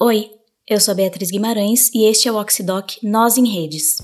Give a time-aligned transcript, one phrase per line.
[0.00, 0.28] Oi,
[0.68, 3.98] eu sou Beatriz Guimarães e este é o Oxidoc Nós em Redes.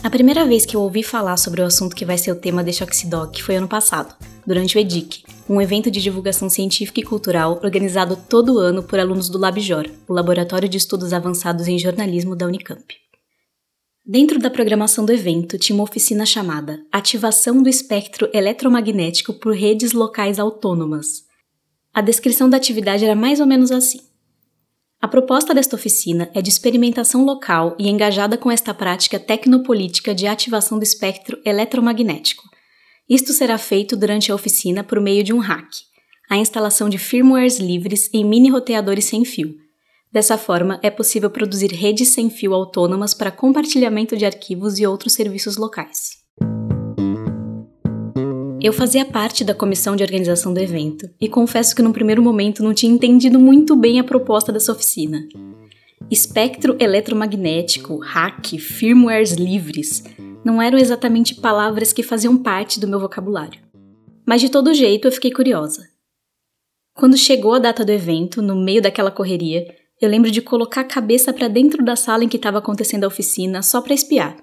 [0.00, 2.62] A primeira vez que eu ouvi falar sobre o assunto que vai ser o tema
[2.62, 4.14] deste Oxidoc foi ano passado,
[4.46, 9.28] durante o EDIC, um evento de divulgação científica e cultural organizado todo ano por alunos
[9.28, 13.02] do LabJOR, o Laboratório de Estudos Avançados em Jornalismo da Unicamp.
[14.04, 19.92] Dentro da programação do evento tinha uma oficina chamada Ativação do Espectro Eletromagnético por Redes
[19.92, 21.22] Locais Autônomas.
[21.94, 24.00] A descrição da atividade era mais ou menos assim.
[25.00, 30.26] A proposta desta oficina é de experimentação local e engajada com esta prática tecnopolítica de
[30.26, 32.42] ativação do espectro eletromagnético.
[33.08, 35.68] Isto será feito durante a oficina por meio de um hack,
[36.28, 39.61] a instalação de firmwares livres em mini roteadores sem fio,
[40.12, 45.14] Dessa forma, é possível produzir redes sem fio autônomas para compartilhamento de arquivos e outros
[45.14, 46.20] serviços locais.
[48.60, 52.62] Eu fazia parte da comissão de organização do evento e confesso que no primeiro momento
[52.62, 55.26] não tinha entendido muito bem a proposta dessa oficina.
[56.10, 60.04] Espectro eletromagnético, hack, firmwares livres
[60.44, 63.60] não eram exatamente palavras que faziam parte do meu vocabulário.
[64.26, 65.88] Mas de todo jeito eu fiquei curiosa.
[66.94, 69.64] Quando chegou a data do evento, no meio daquela correria,
[70.04, 73.06] eu lembro de colocar a cabeça para dentro da sala em que estava acontecendo a
[73.06, 74.36] oficina só para espiar.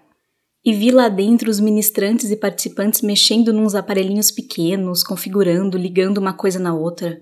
[0.63, 6.33] E vi lá dentro os ministrantes e participantes mexendo nos aparelhinhos pequenos, configurando, ligando uma
[6.33, 7.19] coisa na outra.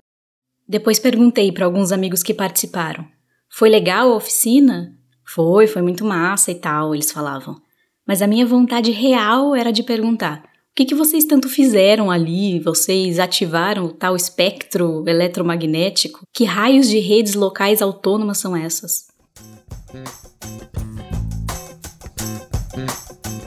[0.68, 3.06] Depois perguntei para alguns amigos que participaram:
[3.48, 4.96] Foi legal a oficina?
[5.24, 7.60] Foi, foi muito massa e tal, eles falavam.
[8.06, 10.42] Mas a minha vontade real era de perguntar:
[10.74, 12.60] que, que vocês tanto fizeram ali?
[12.60, 16.20] Vocês ativaram o tal espectro eletromagnético?
[16.32, 19.08] Que raios de redes locais autônomas são essas?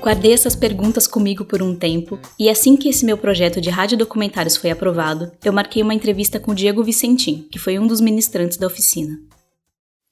[0.01, 3.95] Guardei essas perguntas comigo por um tempo, e assim que esse meu projeto de rádio
[3.97, 8.01] documentários foi aprovado, eu marquei uma entrevista com o Diego Vicentim, que foi um dos
[8.01, 9.19] ministrantes da oficina.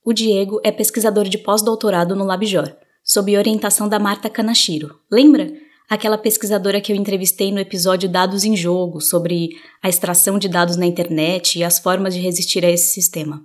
[0.06, 2.72] O Diego é pesquisador de pós-doutorado no LabJOR,
[3.04, 4.96] sob orientação da Marta Kanashiro.
[5.12, 5.52] Lembra?
[5.90, 9.50] Aquela pesquisadora que eu entrevistei no episódio Dados em Jogo, sobre
[9.82, 13.44] a extração de dados na internet e as formas de resistir a esse sistema.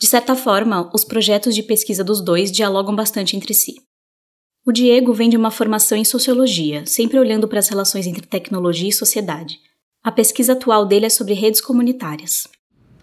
[0.00, 3.74] De certa forma, os projetos de pesquisa dos dois dialogam bastante entre si.
[4.66, 8.88] O Diego vem de uma formação em sociologia, sempre olhando para as relações entre tecnologia
[8.88, 9.58] e sociedade.
[10.02, 12.48] A pesquisa atual dele é sobre redes comunitárias.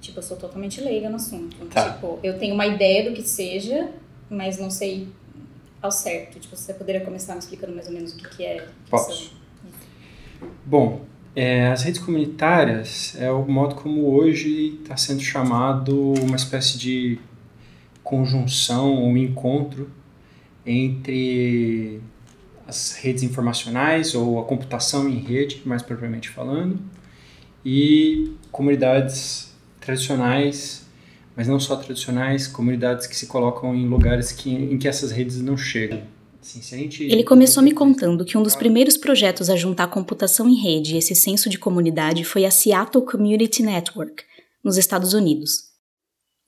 [0.02, 1.56] Tipo, eu sou totalmente leiga no assunto.
[1.68, 1.94] Tá.
[1.94, 3.91] Tipo, eu tenho uma ideia do que seja,
[4.28, 5.08] mas não sei
[5.81, 6.39] ao certo?
[6.39, 8.67] Tipo, você poderia começar me explicando mais ou menos o que, que é?
[8.89, 9.33] Posso.
[10.65, 11.05] Bom,
[11.35, 17.19] é, as redes comunitárias é o modo como hoje está sendo chamado uma espécie de
[18.03, 19.89] conjunção ou encontro
[20.65, 22.01] entre
[22.67, 26.79] as redes informacionais ou a computação em rede, mais propriamente falando,
[27.65, 30.85] e comunidades tradicionais
[31.35, 35.41] mas não só tradicionais, comunidades que se colocam em lugares que, em que essas redes
[35.41, 36.01] não chegam.
[36.41, 36.89] Assim.
[37.01, 40.97] Ele começou me contando que um dos primeiros projetos a juntar computação em rede e
[40.97, 44.23] esse senso de comunidade foi a Seattle Community Network,
[44.63, 45.69] nos Estados Unidos.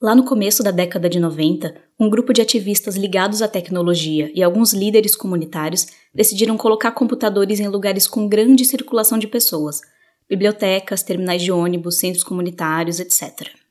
[0.02, 4.44] Lá no começo da década de 90, um grupo de ativistas ligados à tecnologia e
[4.44, 9.80] alguns líderes comunitários decidiram colocar computadores em lugares com grande circulação de pessoas,
[10.28, 13.63] bibliotecas, terminais de ônibus, centros comunitários, etc.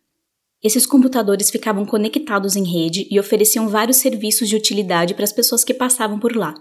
[0.62, 5.64] Esses computadores ficavam conectados em rede e ofereciam vários serviços de utilidade para as pessoas
[5.64, 6.54] que passavam por lá,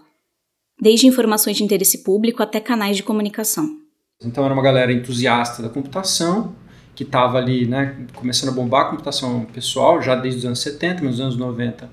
[0.81, 3.77] desde informações de interesse público até canais de comunicação.
[4.23, 6.55] Então era uma galera entusiasta da computação,
[6.95, 11.03] que estava ali, né, começando a bombar a computação pessoal já desde os anos 70,
[11.03, 11.87] mas nos anos 90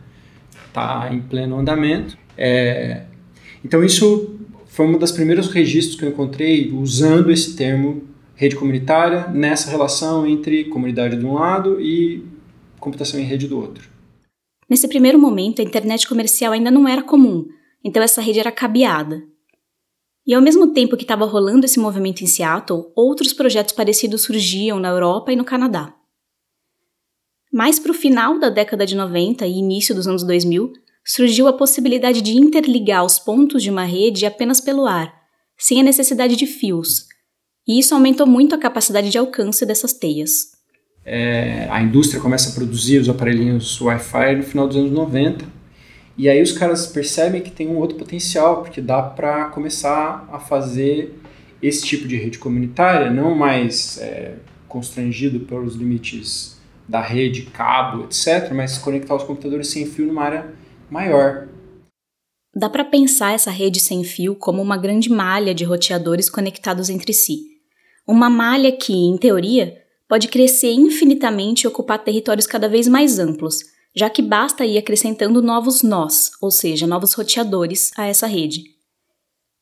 [0.67, 2.17] está em pleno andamento.
[2.37, 3.05] É,
[3.63, 8.03] então isso foi um dos primeiros registros que eu encontrei usando esse termo
[8.39, 12.25] rede comunitária nessa relação entre comunidade de um lado e
[12.79, 13.91] computação em rede do outro.
[14.71, 17.49] Nesse primeiro momento, a internet comercial ainda não era comum,
[17.83, 19.25] então essa rede era cabeada.
[20.25, 24.79] E ao mesmo tempo que estava rolando esse movimento em Seattle, outros projetos parecidos surgiam
[24.79, 25.93] na Europa e no Canadá.
[27.53, 30.73] Mais para o final da década de 90 e início dos anos 2000,
[31.05, 35.13] surgiu a possibilidade de interligar os pontos de uma rede apenas pelo ar,
[35.59, 37.09] sem a necessidade de fios,
[37.69, 40.57] e isso aumentou muito a capacidade de alcance dessas teias.
[41.05, 45.45] É, a indústria começa a produzir os aparelhinhos Wi-Fi no final dos anos 90,
[46.17, 50.41] e aí os caras percebem que tem um outro potencial, porque dá para começar a
[50.41, 51.21] fazer
[51.63, 54.37] esse tipo de rede comunitária, não mais é,
[54.67, 60.55] constrangido pelos limites da rede, cabo, etc., mas conectar os computadores sem fio numa área
[60.91, 61.47] maior.
[62.55, 67.13] Dá para pensar essa rede sem fio como uma grande malha de roteadores conectados entre
[67.13, 67.58] si.
[68.09, 73.59] Uma malha que, em teoria, pode crescer infinitamente e ocupar territórios cada vez mais amplos,
[73.95, 78.65] já que basta ir acrescentando novos nós, ou seja, novos roteadores, a essa rede.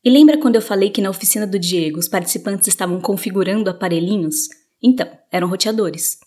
[0.01, 4.47] E lembra quando eu falei que na oficina do Diego os participantes estavam configurando aparelhinhos?
[4.81, 6.17] Então, eram roteadores.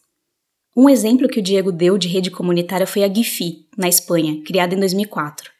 [0.76, 4.74] Um exemplo que o Diego deu de rede comunitária foi a GIFI, na Espanha, criada
[4.74, 5.50] em 2004.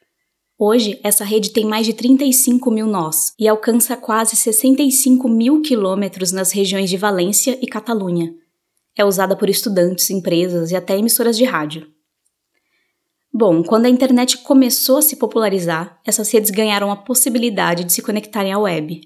[0.62, 6.32] Hoje, essa rede tem mais de 35 mil nós e alcança quase 65 mil quilômetros
[6.32, 8.34] nas regiões de Valência e Catalunha.
[8.94, 11.86] É usada por estudantes, empresas e até emissoras de rádio.
[13.32, 18.02] Bom, quando a internet começou a se popularizar, essas redes ganharam a possibilidade de se
[18.02, 19.00] conectarem à web.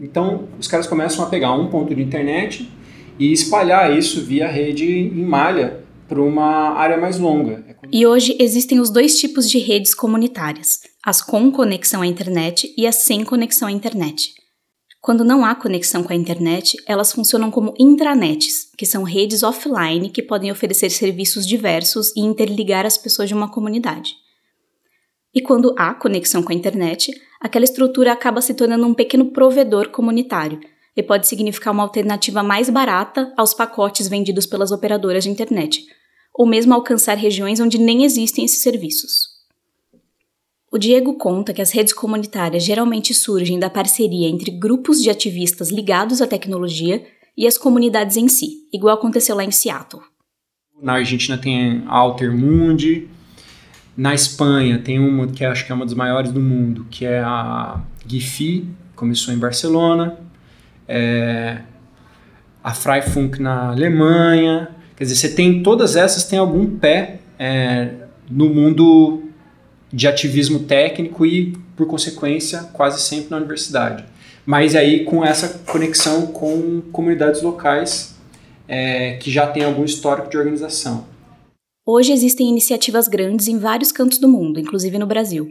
[0.00, 2.66] Então, os caras começam a pegar um ponto de internet
[3.18, 5.83] e espalhar isso via rede em malha
[6.14, 7.76] para uma área mais longa.
[7.90, 12.86] E hoje existem os dois tipos de redes comunitárias: as com conexão à internet e
[12.86, 14.32] as sem conexão à internet.
[15.00, 20.08] Quando não há conexão com a internet, elas funcionam como intranets, que são redes offline
[20.08, 24.14] que podem oferecer serviços diversos e interligar as pessoas de uma comunidade.
[25.34, 29.90] E quando há conexão com a internet, aquela estrutura acaba se tornando um pequeno provedor
[29.90, 30.60] comunitário
[30.96, 35.84] e pode significar uma alternativa mais barata aos pacotes vendidos pelas operadoras de internet,
[36.34, 39.34] ou mesmo alcançar regiões onde nem existem esses serviços.
[40.72, 45.70] O Diego conta que as redes comunitárias geralmente surgem da parceria entre grupos de ativistas
[45.70, 47.00] ligados à tecnologia
[47.36, 50.02] e as comunidades em si, igual aconteceu lá em Seattle.
[50.82, 53.08] Na Argentina tem a Altermundi,
[53.96, 57.20] na Espanha tem uma que acho que é uma das maiores do mundo, que é
[57.20, 60.18] a GIFI, começou em Barcelona,
[60.88, 61.60] é,
[62.62, 67.90] a Freifunk na Alemanha, quer dizer, você tem todas essas têm algum pé é,
[68.30, 69.22] no mundo
[69.92, 74.04] de ativismo técnico e, por consequência, quase sempre na universidade.
[74.44, 78.14] Mas aí com essa conexão com comunidades locais
[78.68, 81.06] é, que já têm algum histórico de organização.
[81.86, 85.48] Hoje existem iniciativas grandes em vários cantos do mundo, inclusive no Brasil.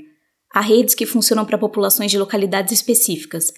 [0.54, 3.54] Há redes que funcionam para populações de localidades específicas,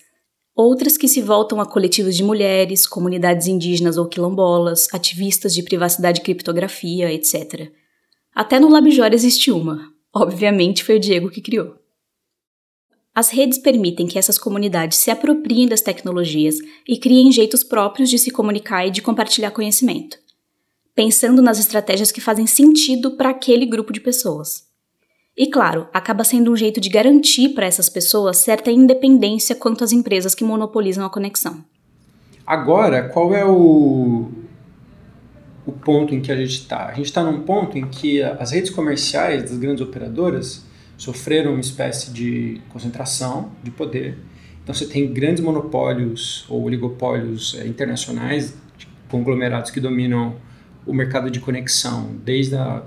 [0.56, 6.22] outras que se voltam a coletivos de mulheres, comunidades indígenas ou quilombolas, ativistas de privacidade
[6.22, 7.72] e criptografia, etc.
[8.34, 11.76] Até no Labjor existe uma, Obviamente foi o Diego que criou.
[13.14, 16.56] As redes permitem que essas comunidades se apropriem das tecnologias
[16.88, 20.18] e criem jeitos próprios de se comunicar e de compartilhar conhecimento,
[20.94, 24.64] pensando nas estratégias que fazem sentido para aquele grupo de pessoas.
[25.38, 29.92] E claro, acaba sendo um jeito de garantir para essas pessoas certa independência quanto às
[29.92, 31.64] empresas que monopolizam a conexão.
[32.48, 34.30] Agora, qual é o,
[35.66, 36.86] o ponto em que a gente está.
[36.86, 40.64] A gente está num ponto em que as redes comerciais das grandes operadoras
[40.98, 44.18] sofreram uma espécie de concentração de poder.
[44.64, 48.56] Então você tem grandes monopólios ou oligopólios é, internacionais,
[49.10, 50.36] conglomerados que dominam
[50.86, 52.84] o mercado de conexão, desde a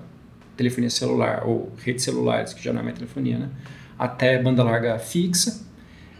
[0.58, 3.48] telefonia celular ou redes celulares, que já não é mais telefonia, né?
[3.98, 5.60] até banda larga fixa.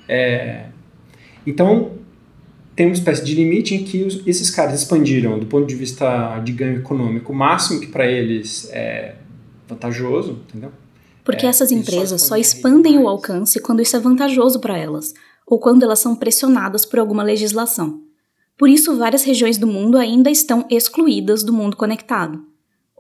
[0.08, 0.67] É,
[1.46, 1.93] então,
[2.75, 6.38] tem uma espécie de limite em que os, esses caras expandiram do ponto de vista
[6.40, 9.17] de ganho econômico o máximo que para eles é
[9.69, 10.73] vantajoso, entendeu?
[11.25, 15.13] Porque é, essas empresas só, só expandem o alcance quando isso é vantajoso para elas,
[15.46, 18.01] ou quando elas são pressionadas por alguma legislação.
[18.56, 22.43] Por isso, várias regiões do mundo ainda estão excluídas do mundo conectado.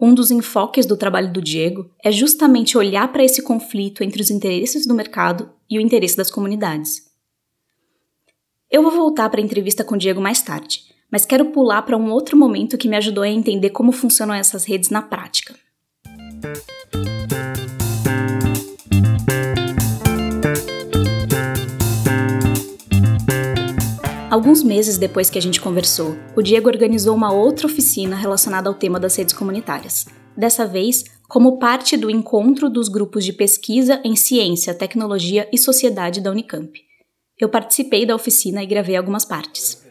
[0.00, 4.30] Um dos enfoques do trabalho do Diego é justamente olhar para esse conflito entre os
[4.30, 7.08] interesses do mercado e o interesse das comunidades.
[8.70, 11.96] Eu vou voltar para a entrevista com o Diego mais tarde, mas quero pular para
[11.96, 15.54] um outro momento que me ajudou a entender como funcionam essas redes na prática.
[24.48, 28.74] Alguns meses depois que a gente conversou, o Diego organizou uma outra oficina relacionada ao
[28.74, 30.06] tema das redes comunitárias.
[30.34, 36.22] Dessa vez, como parte do encontro dos grupos de pesquisa em ciência, tecnologia e sociedade
[36.22, 36.72] da Unicamp.
[37.38, 39.86] Eu participei da oficina e gravei algumas partes.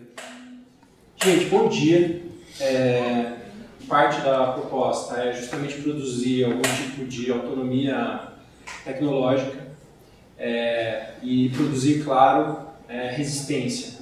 [1.24, 2.24] Gente, bom dia.
[2.60, 3.34] É,
[3.88, 8.30] parte da proposta é justamente produzir algum tipo de autonomia
[8.84, 9.68] tecnológica
[10.36, 12.58] é, e produzir, claro,
[12.90, 13.97] é, resistência.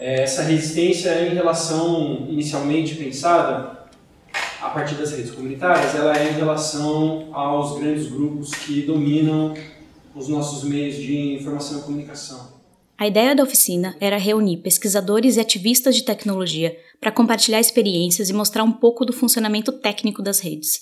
[0.00, 3.84] É, essa resistência em relação inicialmente pensada
[4.58, 9.52] a partir das redes comunitárias, ela é em relação aos grandes grupos que dominam
[10.14, 12.60] os nossos meios de informação e comunicação.
[12.96, 18.32] A ideia da oficina era reunir pesquisadores e ativistas de tecnologia para compartilhar experiências e
[18.32, 20.80] mostrar um pouco do funcionamento técnico das redes.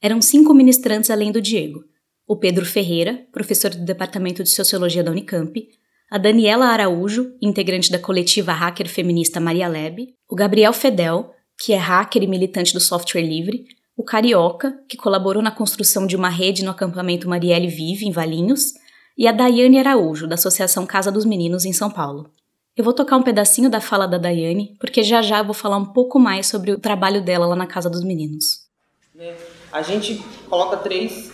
[0.00, 1.84] Eram cinco ministrantes além do Diego.
[2.28, 5.68] o Pedro Ferreira, professor do Departamento de Sociologia da Unicamp,
[6.12, 11.76] a Daniela Araújo, integrante da coletiva hacker feminista Maria Leb, o Gabriel Fedel, que é
[11.78, 13.64] hacker e militante do software livre,
[13.96, 18.74] o Carioca, que colaborou na construção de uma rede no acampamento Marielle Vive, em Valinhos,
[19.16, 22.28] e a Daiane Araújo, da Associação Casa dos Meninos, em São Paulo.
[22.76, 25.78] Eu vou tocar um pedacinho da fala da Daiane, porque já já eu vou falar
[25.78, 28.66] um pouco mais sobre o trabalho dela lá na Casa dos Meninos.
[29.14, 29.34] Né,
[29.72, 31.32] a gente coloca três,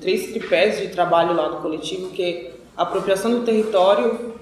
[0.00, 4.36] três tripés de trabalho lá no coletivo, que apropriação do território,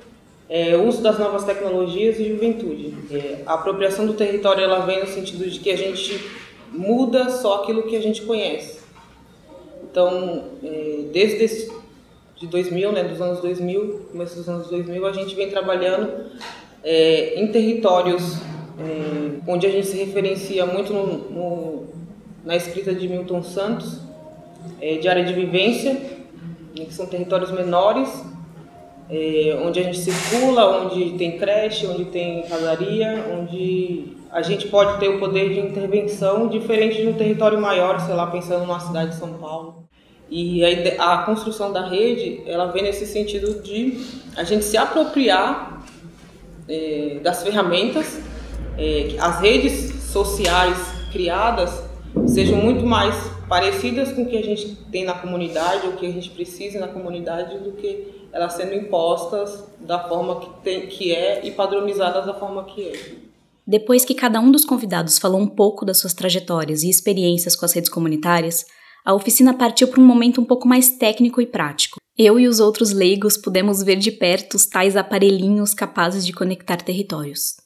[0.48, 2.94] é, uso das novas tecnologias e juventude.
[3.10, 6.22] É, a apropriação do território ela vem no sentido de que a gente
[6.70, 8.80] muda só aquilo que a gente conhece.
[9.90, 11.72] Então, é, desde esse,
[12.36, 16.26] de 2000, né, dos anos 2000, começo dos anos 2000, a gente vem trabalhando
[16.84, 18.36] é, em territórios
[18.78, 21.84] é, onde a gente se referencia muito no, no,
[22.44, 24.00] na escrita de Milton Santos,
[24.80, 26.15] é, de área de vivência,
[26.84, 28.24] que são territórios menores,
[29.08, 34.98] é, onde a gente circula, onde tem creche, onde tem casaria, onde a gente pode
[34.98, 39.10] ter o poder de intervenção diferente de um território maior, sei lá, pensando numa cidade
[39.10, 39.86] de São Paulo.
[40.28, 40.64] E
[40.98, 44.04] a, a construção da rede, ela vem nesse sentido de
[44.36, 45.84] a gente se apropriar
[46.68, 48.20] é, das ferramentas,
[48.76, 50.76] é, as redes sociais
[51.12, 51.82] criadas
[52.26, 53.14] sejam muito mais
[53.48, 56.88] parecidas com o que a gente tem na comunidade, o que a gente precisa na
[56.88, 62.34] comunidade, do que elas sendo impostas da forma que, tem, que é e padronizadas da
[62.34, 63.14] forma que é.
[63.66, 67.64] Depois que cada um dos convidados falou um pouco das suas trajetórias e experiências com
[67.64, 68.64] as redes comunitárias,
[69.04, 71.98] a oficina partiu para um momento um pouco mais técnico e prático.
[72.18, 76.78] Eu e os outros leigos pudemos ver de perto os tais aparelhinhos capazes de conectar
[76.78, 77.56] territórios.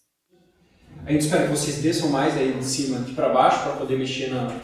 [1.06, 3.98] A gente espera que vocês desçam mais aí de cima de para baixo para poder
[3.98, 4.60] mexer na,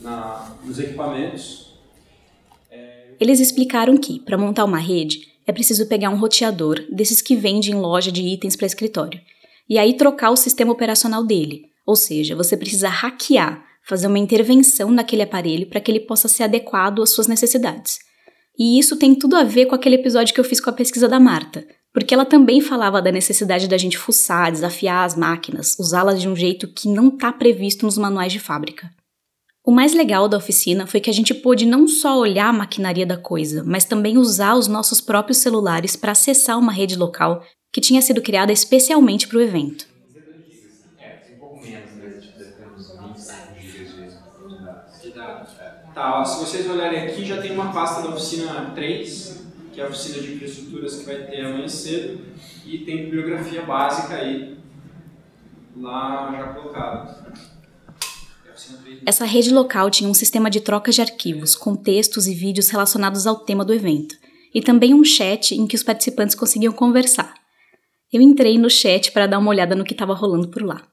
[0.00, 1.72] na, nos equipamentos.
[2.70, 3.14] É...
[3.20, 7.70] Eles explicaram que, para montar uma rede, é preciso pegar um roteador desses que vende
[7.70, 9.20] em loja de itens para escritório
[9.68, 11.66] e aí trocar o sistema operacional dele.
[11.86, 16.42] Ou seja, você precisa hackear fazer uma intervenção naquele aparelho para que ele possa ser
[16.44, 17.98] adequado às suas necessidades.
[18.58, 21.08] E isso tem tudo a ver com aquele episódio que eu fiz com a pesquisa
[21.08, 26.20] da Marta, porque ela também falava da necessidade da gente fuçar, desafiar as máquinas, usá-las
[26.20, 28.90] de um jeito que não está previsto nos manuais de fábrica.
[29.68, 33.04] O mais legal da oficina foi que a gente pôde não só olhar a maquinaria
[33.04, 37.78] da coisa, mas também usar os nossos próprios celulares para acessar uma rede local que
[37.78, 39.86] tinha sido criada especialmente para o evento.
[45.92, 49.84] Tá, ó, se vocês olharem aqui, já tem uma pasta da oficina 3, que é
[49.84, 52.24] a oficina de infraestruturas que vai ter amanhã cedo,
[52.64, 54.56] e tem bibliografia básica aí,
[55.76, 57.57] lá já colocada.
[59.04, 63.26] Essa rede local tinha um sistema de troca de arquivos, com textos e vídeos relacionados
[63.26, 64.16] ao tema do evento,
[64.54, 67.34] e também um chat em que os participantes conseguiam conversar.
[68.12, 70.86] Eu entrei no chat para dar uma olhada no que estava rolando por lá.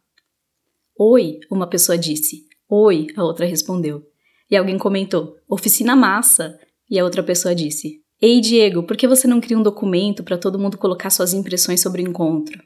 [0.97, 2.45] Oi, uma pessoa disse.
[2.69, 4.03] Oi, a outra respondeu.
[4.49, 6.59] E alguém comentou: oficina massa.
[6.89, 10.37] E a outra pessoa disse: Ei, Diego, por que você não cria um documento para
[10.37, 12.61] todo mundo colocar suas impressões sobre o encontro?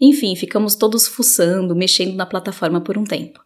[0.00, 3.45] Enfim, ficamos todos fuçando, mexendo na plataforma por um tempo.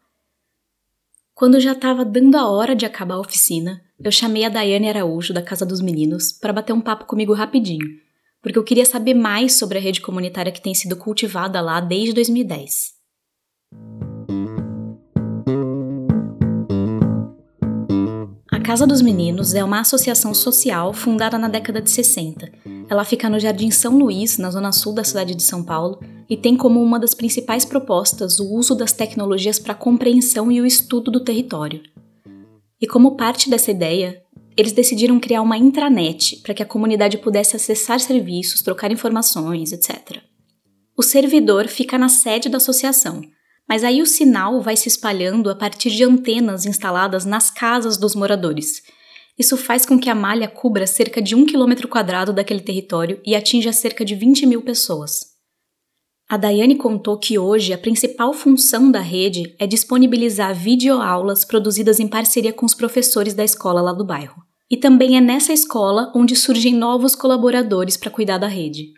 [1.40, 5.32] Quando já estava dando a hora de acabar a oficina, eu chamei a Daiane Araújo
[5.32, 7.88] da Casa dos Meninos para bater um papo comigo rapidinho,
[8.42, 12.12] porque eu queria saber mais sobre a rede comunitária que tem sido cultivada lá desde
[12.12, 12.92] 2010.
[18.62, 22.52] Casa dos Meninos é uma associação social fundada na década de 60.
[22.88, 25.98] Ela fica no Jardim São Luís, na zona sul da cidade de São Paulo,
[26.28, 30.60] e tem como uma das principais propostas o uso das tecnologias para a compreensão e
[30.60, 31.82] o estudo do território.
[32.80, 34.22] E como parte dessa ideia,
[34.56, 40.18] eles decidiram criar uma intranet para que a comunidade pudesse acessar serviços, trocar informações, etc.
[40.96, 43.22] O servidor fica na sede da associação,
[43.70, 48.16] mas aí o sinal vai se espalhando a partir de antenas instaladas nas casas dos
[48.16, 48.82] moradores.
[49.38, 53.36] Isso faz com que a malha cubra cerca de um quilômetro quadrado daquele território e
[53.36, 55.20] atinja cerca de 20 mil pessoas.
[56.28, 62.08] A Daiane contou que hoje a principal função da rede é disponibilizar videoaulas produzidas em
[62.08, 64.42] parceria com os professores da escola lá do bairro.
[64.68, 68.94] E também é nessa escola onde surgem novos colaboradores para cuidar da rede.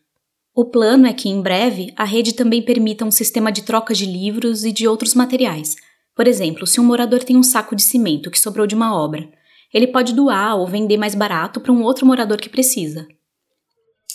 [0.55, 4.05] O plano é que, em breve, a rede também permita um sistema de troca de
[4.05, 5.77] livros e de outros materiais.
[6.15, 9.27] Por exemplo, se um morador tem um saco de cimento que sobrou de uma obra,
[9.73, 13.09] ele pode doar ou vender mais barato para um outro morador que precisa.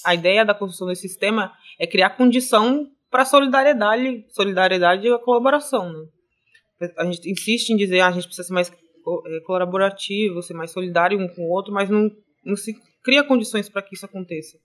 [0.06, 5.92] A ideia da construção desse sistema é criar condição para solidariedade, solidariedade e a colaboração.
[5.92, 6.92] Né?
[7.00, 10.70] A gente insiste em dizer ah, a gente precisa ser mais é, colaborativo, ser mais
[10.70, 12.12] solidário um com o outro, mas não,
[12.46, 14.60] não se cria condições para que isso aconteça.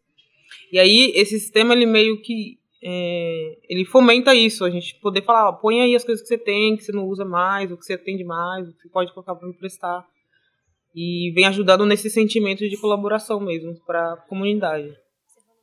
[0.73, 5.49] E aí esse sistema ele meio que é, ele fomenta isso, a gente poder falar,
[5.49, 7.85] ó, põe aí as coisas que você tem, que você não usa mais, o que
[7.85, 10.05] você atende mais, o que você pode colocar para emprestar.
[10.95, 14.93] E vem ajudando nesse sentimento de colaboração mesmo para a comunidade.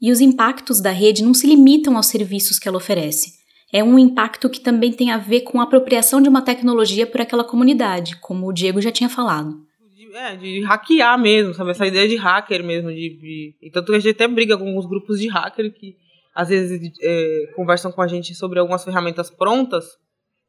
[0.02, 3.38] E os impactos da rede não se limitam aos serviços que ela oferece.
[3.72, 7.22] É um impacto que também tem a ver com a apropriação de uma tecnologia por
[7.22, 9.69] aquela comunidade, como o Diego já tinha falado.
[10.14, 11.72] É, de hackear mesmo, sabe?
[11.72, 12.90] Essa ideia de hacker mesmo.
[12.90, 13.56] De, de...
[13.62, 15.96] E tanto que a gente até briga com alguns grupos de hacker que
[16.34, 19.86] às vezes é, conversam com a gente sobre algumas ferramentas prontas,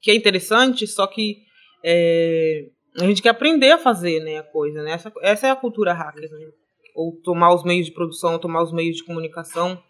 [0.00, 1.38] que é interessante, só que
[1.85, 4.93] é, a gente quer aprender a fazer né, a coisa, né?
[4.93, 6.47] Essa, essa é a cultura hacker, né?
[6.95, 9.83] Ou tomar os meios de produção, tomar os meios de comunicação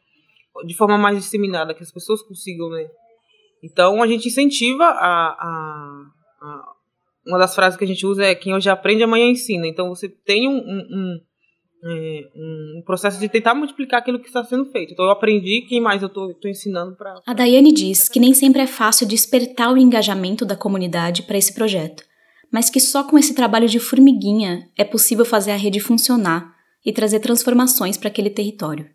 [0.65, 2.89] de forma mais disseminada, que as pessoas consigam, né?
[3.63, 6.07] Então a gente incentiva a, a,
[6.41, 6.73] a
[7.31, 9.67] uma das frases que a gente usa é quem hoje aprende amanhã ensina.
[9.67, 11.21] Então você tem um, um, um
[11.83, 14.93] é, um processo de tentar multiplicar aquilo que está sendo feito.
[14.93, 17.15] Então eu aprendi, quem mais eu estou ensinando para.
[17.27, 21.55] A Daiane diz que nem sempre é fácil despertar o engajamento da comunidade para esse
[21.55, 22.03] projeto,
[22.53, 26.93] mas que só com esse trabalho de formiguinha é possível fazer a rede funcionar e
[26.93, 28.87] trazer transformações para aquele território.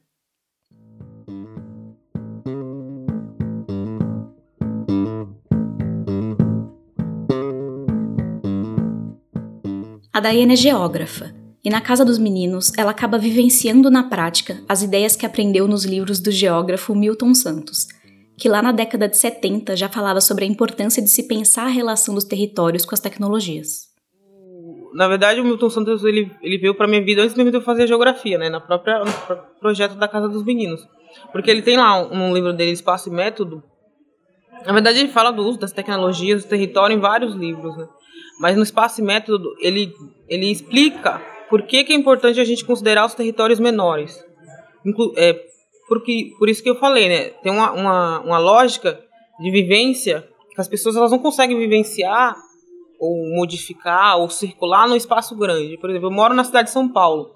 [10.15, 14.81] A Daiane é geógrafa e na Casa dos Meninos, ela acaba vivenciando na prática as
[14.81, 17.85] ideias que aprendeu nos livros do geógrafo Milton Santos,
[18.37, 21.69] que lá na década de 70 já falava sobre a importância de se pensar a
[21.69, 23.89] relação dos territórios com as tecnologias.
[24.93, 27.61] Na verdade, o Milton Santos ele, ele veio para minha vida antes mesmo de eu
[27.61, 30.87] fazer geografia, né, na própria no próprio projeto da Casa dos Meninos,
[31.33, 33.61] porque ele tem lá um, um livro dele Espaço e Método.
[34.65, 37.85] Na verdade, ele fala do uso das tecnologias do território em vários livros, né?
[38.39, 39.93] Mas no Espaço e Método ele
[40.27, 44.23] ele explica por que, que é importante a gente considerar os territórios menores?
[44.83, 45.33] Inclu é,
[45.87, 47.29] porque, por isso que eu falei, né?
[47.43, 48.99] Tem uma, uma, uma lógica
[49.39, 52.35] de vivência que as pessoas elas não conseguem vivenciar
[52.99, 55.77] ou modificar ou circular no espaço grande.
[55.77, 57.35] Por exemplo, eu moro na cidade de São Paulo.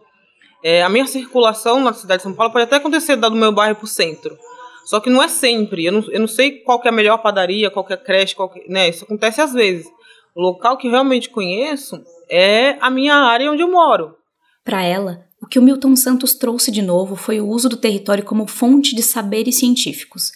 [0.63, 3.75] É, a minha circulação na cidade de São Paulo pode até acontecer do meu bairro
[3.75, 4.37] para o centro.
[4.85, 5.85] Só que não é sempre.
[5.85, 8.49] Eu não, eu não sei qual é a melhor padaria, qual é a creche, qual
[8.49, 8.89] que, né?
[8.89, 9.87] Isso acontece às vezes.
[10.39, 14.15] O local que realmente conheço é a minha área onde eu moro.
[14.63, 18.23] Para ela, o que o Milton Santos trouxe de novo foi o uso do território
[18.23, 20.31] como fonte de saberes científicos.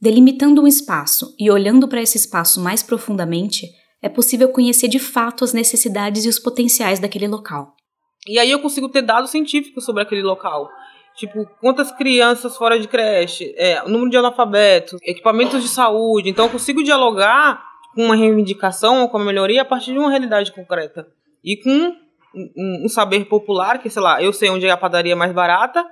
[0.00, 3.66] Delimitando um espaço e olhando para esse espaço mais profundamente,
[4.00, 7.74] é possível conhecer de fato as necessidades e os potenciais daquele local.
[8.28, 10.68] E aí eu consigo ter dados científicos sobre aquele local.
[11.16, 16.30] Tipo, quantas crianças fora de creche, é, número de analfabetos, equipamentos de saúde.
[16.30, 20.10] Então eu consigo dialogar com uma reivindicação ou com uma melhoria a partir de uma
[20.10, 21.06] realidade concreta
[21.42, 21.96] e com
[22.34, 25.84] um, um, saber popular, que sei lá, eu sei onde é a padaria mais barata,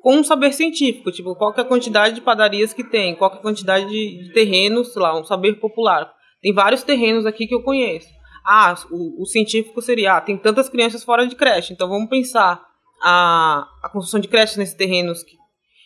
[0.00, 3.34] com um saber científico, tipo, qual é a quantidade de padarias que tem, qual é
[3.34, 6.12] a quantidade de, de terrenos, sei lá, um saber popular.
[6.42, 8.08] Tem vários terrenos aqui que eu conheço.
[8.44, 12.62] Ah, o, o científico seria, ah, tem tantas crianças fora de creche, então vamos pensar
[13.02, 15.22] a, a construção de creches nesses terrenos.
[15.22, 15.36] Que,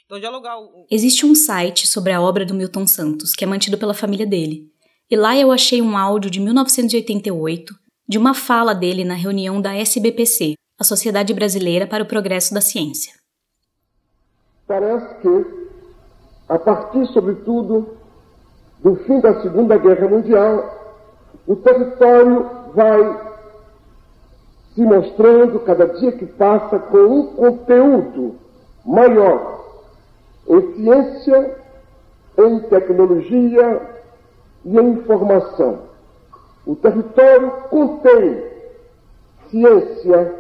[0.07, 0.59] então, dialogar.
[0.59, 0.87] O...
[0.91, 4.65] Existe um site sobre a obra do Milton Santos, que é mantido pela família dele.
[5.11, 7.75] E lá eu achei um áudio de 1988
[8.07, 12.61] de uma fala dele na reunião da SBPC, a Sociedade Brasileira para o Progresso da
[12.61, 13.15] Ciência.
[14.67, 15.47] Parece que,
[16.47, 17.97] a partir, sobretudo,
[18.81, 21.01] do fim da Segunda Guerra Mundial,
[21.47, 23.29] o território vai
[24.75, 28.37] se mostrando, cada dia que passa, com um conteúdo
[28.85, 29.65] maior
[30.47, 31.57] em ciência,
[32.37, 33.88] em tecnologia
[34.69, 35.89] e em informação.
[36.67, 38.45] O território contém
[39.51, 40.35] ciência,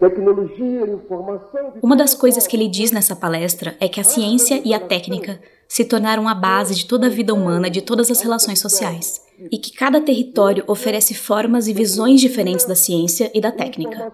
[0.00, 1.74] tecnologia, informação.
[1.82, 5.38] Uma das coisas que ele diz nessa palestra é que a ciência e a técnica
[5.68, 9.58] se tornaram a base de toda a vida humana, de todas as relações sociais, e
[9.58, 14.10] que cada território oferece formas e visões diferentes da ciência e da técnica.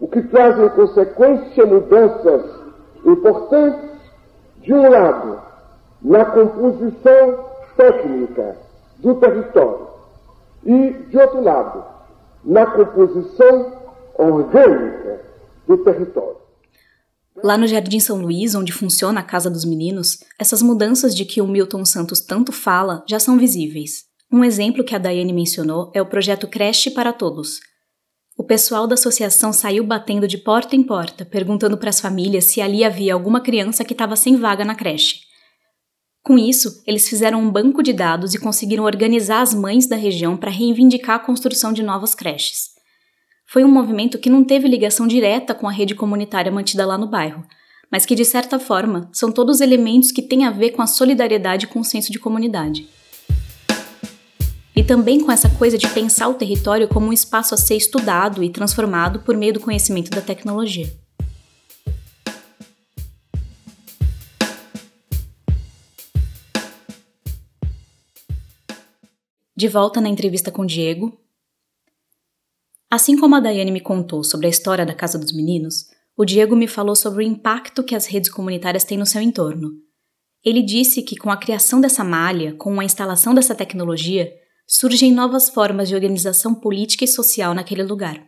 [0.00, 2.42] O que traz em consequência mudanças
[3.06, 3.90] importantes,
[4.60, 5.40] de um lado,
[6.00, 8.56] na composição técnica
[8.98, 9.88] do território,
[10.64, 11.84] e, de outro lado,
[12.44, 13.72] na composição
[14.16, 15.20] orgânica
[15.66, 16.36] do território.
[17.42, 21.40] Lá no Jardim São Luís, onde funciona a Casa dos Meninos, essas mudanças de que
[21.40, 24.04] o Milton Santos tanto fala já são visíveis.
[24.30, 27.60] Um exemplo que a Daiane mencionou é o projeto Creche para Todos.
[28.36, 32.60] O pessoal da associação saiu batendo de porta em porta, perguntando para as famílias se
[32.60, 35.31] ali havia alguma criança que estava sem vaga na creche.
[36.22, 40.36] Com isso, eles fizeram um banco de dados e conseguiram organizar as mães da região
[40.36, 42.70] para reivindicar a construção de novas creches.
[43.44, 47.08] Foi um movimento que não teve ligação direta com a rede comunitária mantida lá no
[47.08, 47.44] bairro,
[47.90, 51.66] mas que, de certa forma, são todos elementos que têm a ver com a solidariedade
[51.66, 52.88] e com o senso de comunidade.
[54.74, 58.44] E também com essa coisa de pensar o território como um espaço a ser estudado
[58.44, 61.01] e transformado por meio do conhecimento da tecnologia.
[69.62, 71.16] De volta na entrevista com Diego.
[72.90, 75.84] Assim como a Daiane me contou sobre a história da Casa dos Meninos,
[76.16, 79.70] o Diego me falou sobre o impacto que as redes comunitárias têm no seu entorno.
[80.44, 84.32] Ele disse que com a criação dessa malha, com a instalação dessa tecnologia,
[84.66, 88.20] surgem novas formas de organização política e social naquele lugar.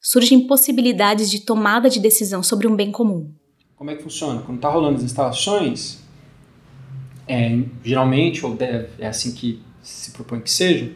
[0.00, 3.34] Surgem possibilidades de tomada de decisão sobre um bem comum.
[3.74, 4.40] Como é que funciona?
[4.42, 5.98] Quando está rolando as instalações,
[7.26, 10.90] é, geralmente, ou deve, é assim que se propõe que seja,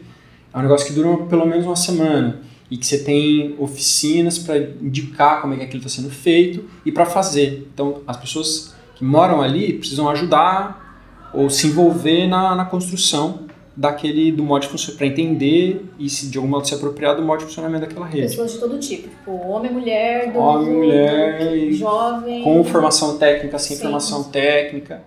[0.53, 4.57] é um negócio que dura pelo menos uma semana e que você tem oficinas para
[4.57, 7.67] indicar como é que aquilo está sendo feito e para fazer.
[7.73, 14.31] Então, as pessoas que moram ali precisam ajudar ou se envolver na, na construção daquele
[14.31, 17.39] do modo de funcionamento para entender e se de algum modo se apropriar do modo
[17.39, 18.27] de funcionamento daquela rede.
[18.27, 23.75] Pessoas de todo tipo, tipo homem, mulher, do, homem, mulher, jovem, com formação técnica, sem
[23.75, 23.83] Sim.
[23.83, 25.03] formação técnica.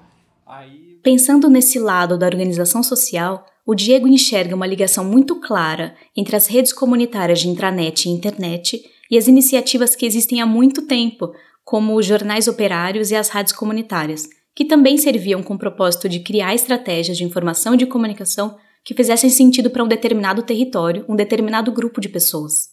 [0.47, 0.99] Aí...
[1.03, 6.47] Pensando nesse lado da organização social, o Diego enxerga uma ligação muito clara entre as
[6.47, 11.95] redes comunitárias de intranet e internet e as iniciativas que existem há muito tempo, como
[11.95, 16.55] os jornais operários e as rádios comunitárias, que também serviam com o propósito de criar
[16.55, 21.71] estratégias de informação e de comunicação que fizessem sentido para um determinado território, um determinado
[21.71, 22.71] grupo de pessoas.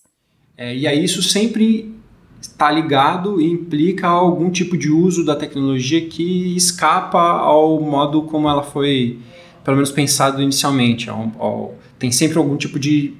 [0.58, 1.94] É, e aí isso sempre
[2.40, 8.48] está ligado e implica algum tipo de uso da tecnologia que escapa ao modo como
[8.48, 9.20] ela foi
[9.66, 11.10] pelo menos pensado inicialmente.
[11.10, 13.18] Ao, tem sempre algum tipo de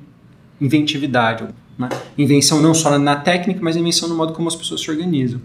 [0.62, 1.48] inventividade.
[1.78, 1.90] Né?
[2.18, 5.42] Invenção não só na técnica, mas invenção no modo como as pessoas se organizam.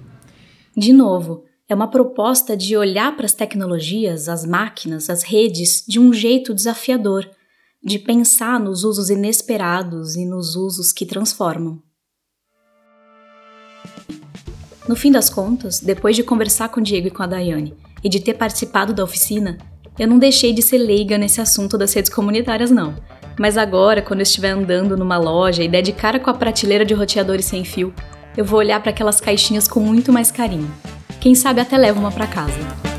[0.77, 5.99] De novo, é uma proposta de olhar para as tecnologias, as máquinas, as redes de
[5.99, 7.29] um jeito desafiador,
[7.83, 11.83] de pensar nos usos inesperados e nos usos que transformam.
[14.87, 18.09] No fim das contas, depois de conversar com o Diego e com a Daiane e
[18.09, 19.57] de ter participado da oficina,
[19.98, 22.94] eu não deixei de ser leiga nesse assunto das redes comunitárias, não.
[23.38, 26.85] Mas agora, quando eu estiver andando numa loja e der de cara com a prateleira
[26.85, 27.92] de roteadores sem fio,
[28.37, 30.70] eu vou olhar para aquelas caixinhas com muito mais carinho.
[31.20, 32.89] Quem sabe até levo uma para casa.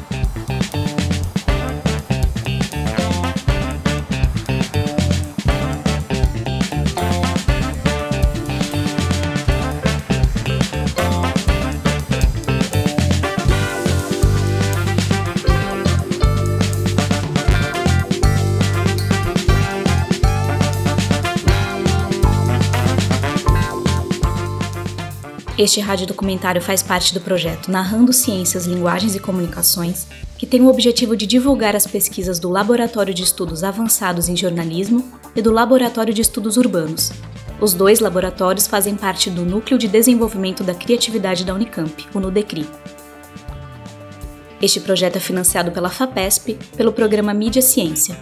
[25.61, 30.67] Este rádio documentário faz parte do projeto Narrando Ciências, Linguagens e Comunicações, que tem o
[30.67, 36.15] objetivo de divulgar as pesquisas do Laboratório de Estudos Avançados em Jornalismo e do Laboratório
[36.15, 37.11] de Estudos Urbanos.
[37.59, 42.67] Os dois laboratórios fazem parte do Núcleo de Desenvolvimento da Criatividade da Unicamp, o NUDECRI.
[44.59, 48.17] Este projeto é financiado pela FAPESP pelo programa Mídia Ciência.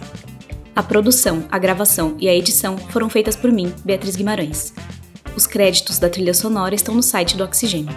[0.76, 4.74] A produção, a gravação e a edição foram feitas por mim, Beatriz Guimarães.
[5.36, 7.94] Os créditos da trilha sonora estão no site do Oxigênio.